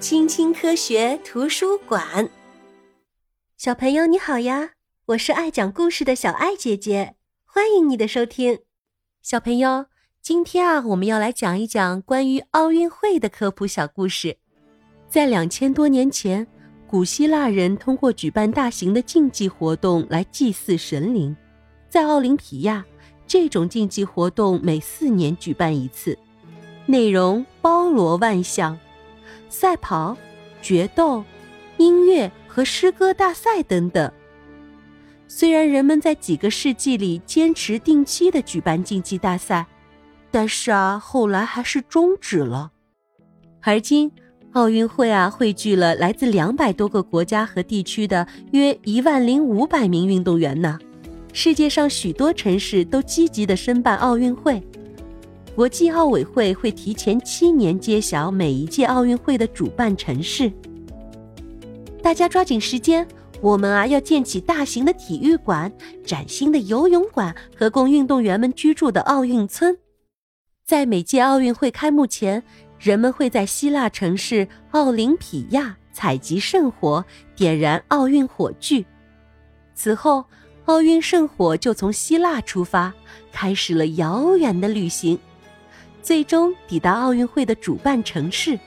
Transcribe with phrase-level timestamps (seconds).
[0.00, 2.30] 青青科学图书馆，
[3.56, 4.70] 小朋友你好呀！
[5.06, 8.60] 我是爱讲故事的小爱姐姐，欢迎你的收听。
[9.22, 9.86] 小朋友，
[10.22, 14.36] 今天啊，我们要来讲一讲关于奥运会的科普小故事。
[15.08, 16.46] 在两千多年前，
[16.86, 21.36] 古希腊人通过举办大型的竞技活动来祭祀神灵。
[21.88, 22.86] 在奥林匹亚，
[23.26, 26.16] 这种竞技活动每四年举办一次，
[26.86, 28.78] 内容包罗万象。
[29.48, 30.16] 赛跑、
[30.60, 31.24] 决斗、
[31.76, 34.10] 音乐和诗歌大赛等等。
[35.26, 39.66] 虽然人们在几个世纪里坚持定期的举办竞技大赛，
[40.30, 42.72] 但是啊，后来还是终止了。
[43.60, 44.10] 而今，
[44.52, 50.78] 奥运会啊，汇聚了来自两百多个国家和地区的约一万零五百名运动员呢。
[51.34, 54.62] 世界上许多城市都积极的申办奥运会。
[55.58, 60.52] 国际奥委会会提前七年揭晓每一届奥运会的主办城市。
[62.00, 63.04] 大家抓紧时间，
[63.40, 65.72] 我们啊要建起大型的体育馆、
[66.06, 69.76] 崭新的游泳馆和供运动员们居住的奥运村。
[70.64, 72.40] 在每届奥运会开幕前，
[72.78, 78.86] 人们会在希腊城市奥林匹亚采集圣火，点燃奥运火炬。
[79.74, 80.24] 此后，
[80.66, 82.94] 奥运圣火就从希腊出发，
[83.32, 85.18] 开始了遥远的旅行。
[86.08, 88.58] 最终抵达奥运会的主办城市，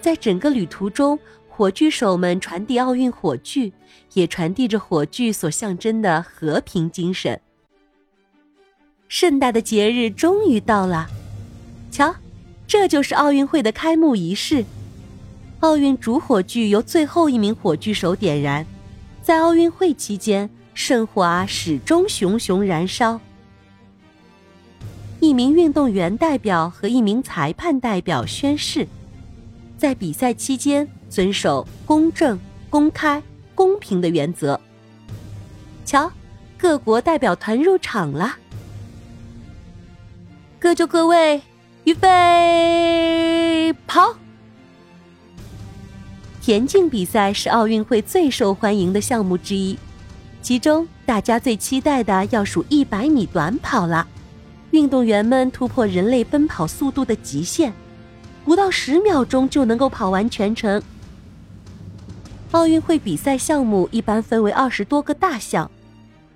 [0.00, 3.70] 在整个旅途中，火炬手们传递奥运火炬，
[4.14, 7.38] 也传递着火炬所象征的和平精神。
[9.08, 11.06] 盛大的节日终于到了，
[11.90, 12.14] 瞧，
[12.66, 14.64] 这就是奥运会的开幕仪式。
[15.60, 18.64] 奥运主火炬由最后一名火炬手点燃，
[19.20, 23.20] 在奥运会期间，圣火啊始终熊熊燃烧。
[25.28, 28.88] 一名运动员代表和一名裁判代表宣誓，
[29.76, 33.22] 在比赛期间遵守公正、公开、
[33.54, 34.58] 公平的原则。
[35.84, 36.10] 瞧，
[36.56, 38.36] 各国代表团入场了，
[40.58, 41.42] 各就各位，
[41.84, 44.16] 预备，跑！
[46.40, 49.78] 田径比赛是奥运会最受欢迎的项目之一，
[50.40, 54.08] 其中大家最期待的要数一百米短跑了。
[54.78, 57.72] 运动员们突破人类奔跑速度的极限，
[58.44, 60.80] 不到十秒钟就能够跑完全程。
[62.52, 65.68] 奥运会比赛项目一般分为二十多个大项，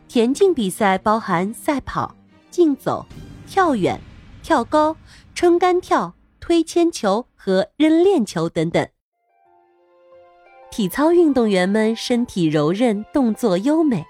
[0.08, 2.16] 田径比赛包含赛跑、
[2.50, 3.06] 竞走、
[3.46, 4.00] 跳远、
[4.42, 4.96] 跳高、
[5.36, 8.88] 撑杆跳、推铅球和扔链球等等。
[10.72, 14.04] 体操运动员们身体柔韧，动作优美。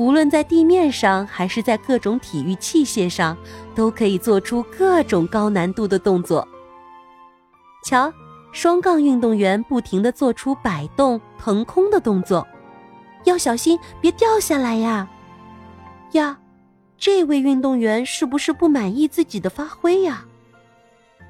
[0.00, 3.36] 无论在地面上还是在各种体育器械上，
[3.74, 6.48] 都可以做出各种高难度的动作。
[7.84, 8.10] 瞧，
[8.50, 12.48] 双杠运动员不停地做出摆动、腾空的动作，
[13.24, 15.06] 要小心别掉下来呀！
[16.12, 16.38] 呀，
[16.96, 20.24] 这位运动员是不是不满意自己的发挥呀？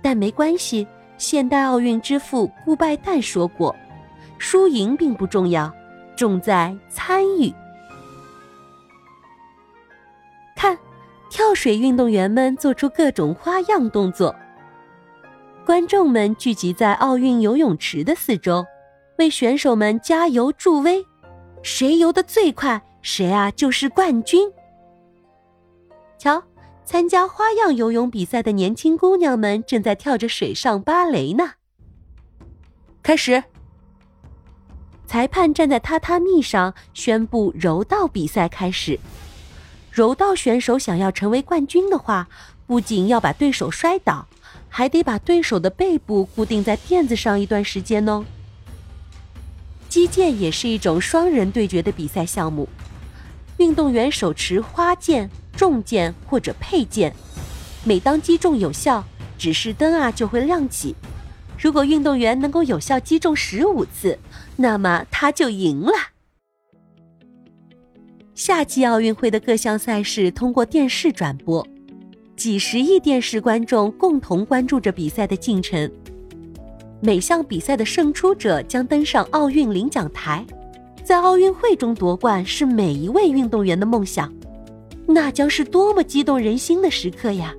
[0.00, 0.86] 但没关系，
[1.18, 3.74] 现代奥运之父顾拜旦说过
[4.38, 5.72] ：“输赢并不重要，
[6.16, 7.52] 重在参与。”
[11.40, 14.36] 跳水运动员们做出各种花样动作。
[15.64, 18.62] 观众们聚集在奥运游泳池的四周，
[19.16, 21.02] 为选手们加油助威。
[21.62, 24.52] 谁游得最快，谁啊就是冠军。
[26.18, 26.42] 瞧，
[26.84, 31.52] 参加花样游泳比赛的年轻姑娘们正在跳着水上芭蕾呢。
[33.02, 33.42] 开始，
[35.06, 39.00] 裁判站在榻榻米上宣布柔道比赛开始。
[39.90, 42.28] 柔道选手想要成为冠军的话，
[42.66, 44.28] 不仅要把对手摔倒，
[44.68, 48.24] 还得把对手的背部固定在垫子上一段时间哦。
[49.88, 52.68] 击剑也是一种双人对决的比赛项目，
[53.56, 57.12] 运动员手持花剑、重剑或者佩剑，
[57.82, 59.04] 每当击中有效，
[59.36, 60.94] 指示灯啊就会亮起。
[61.58, 64.16] 如果运动员能够有效击中十五次，
[64.54, 65.92] 那么他就赢了。
[68.42, 71.62] 夏季奥运会的各项赛事通过电视转播，
[72.36, 75.92] 几十亿电视观众共同关注着比赛的进程。
[77.02, 80.42] 每项比赛的胜出者将登上奥运领奖台，
[81.04, 84.32] 在奥运会中夺冠是每一位运动员的梦想，
[85.06, 87.54] 那将是多么激动人心的时刻呀！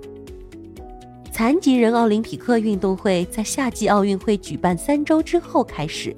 [1.31, 6.11] 残疾人奥林匹克运动会在夏季奥运会举办三周之后开始，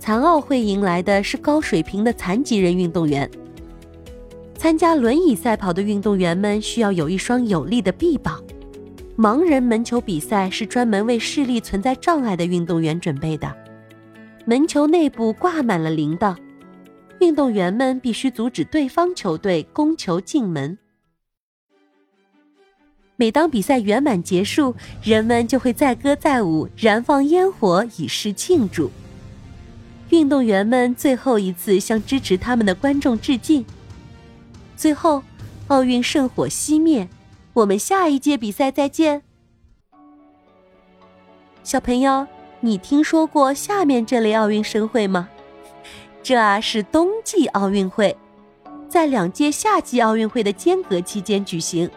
[0.00, 3.30] 残奥会迎来的是高水平的残疾人运动员。
[4.58, 8.42] 参加轮椅赛跑的运动员们需要有一双有力的臂膀，
[9.16, 13.54] 盲人门球比赛是专门为视力存在障碍的运动员准备的，
[14.46, 16.36] 门球内部挂满了铃铛，
[17.20, 20.76] 运动员们必须阻止对方球队攻球进门。
[23.14, 28.90] 每当比赛圆满结束，人们就会载歌载舞、燃放烟火以示庆祝。
[30.10, 33.64] 运动员们最后一次向支持他们的观众致敬。
[34.78, 35.24] 最后，
[35.66, 37.08] 奥运圣火熄灭。
[37.52, 39.24] 我们下一届比赛再见，
[41.64, 42.24] 小朋友，
[42.60, 45.28] 你听说过下面这类奥运盛会吗？
[46.22, 48.16] 这啊是冬季奥运会，
[48.88, 51.90] 在两届夏季奥运会的间隔期间举行。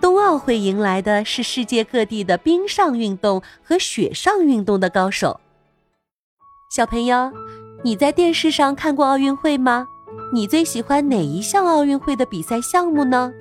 [0.00, 5.38] 冬奥会迎来的是世界各地的冰上运动和雪上运动的高手。
[6.74, 7.30] 小朋友，
[7.84, 9.86] 你在电视上看过奥运会吗？
[10.32, 13.32] 你最喜欢哪一项奥运会的比赛项目呢？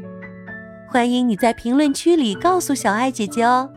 [0.90, 3.70] 欢迎你在评论区里告诉小爱姐姐哦。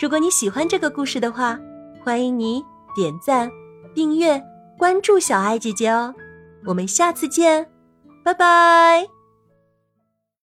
[0.00, 1.58] 如果你喜欢这个故事的话，
[2.02, 2.64] 欢迎你
[2.96, 3.50] 点赞、
[3.94, 4.42] 订阅、
[4.78, 6.14] 关注小爱姐姐哦。
[6.64, 7.68] 我们下次见，
[8.24, 9.21] 拜拜。